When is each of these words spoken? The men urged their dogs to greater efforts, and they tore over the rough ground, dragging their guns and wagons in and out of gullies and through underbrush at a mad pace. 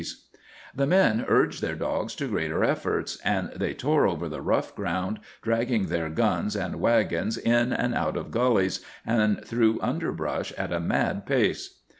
The 0.73 0.87
men 0.87 1.23
urged 1.27 1.61
their 1.61 1.75
dogs 1.75 2.15
to 2.15 2.27
greater 2.27 2.63
efforts, 2.63 3.19
and 3.23 3.51
they 3.55 3.75
tore 3.75 4.07
over 4.07 4.27
the 4.27 4.41
rough 4.41 4.73
ground, 4.75 5.19
dragging 5.43 5.85
their 5.89 6.09
guns 6.09 6.55
and 6.55 6.79
wagons 6.81 7.37
in 7.37 7.71
and 7.71 7.93
out 7.93 8.17
of 8.17 8.31
gullies 8.31 8.83
and 9.05 9.45
through 9.45 9.79
underbrush 9.83 10.51
at 10.53 10.73
a 10.73 10.79
mad 10.79 11.27
pace. 11.27 11.81